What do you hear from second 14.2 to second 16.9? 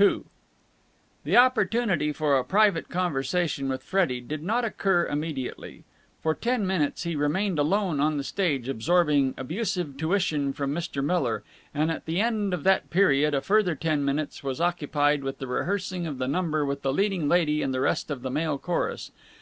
was occupied with the rehearsing of the number with the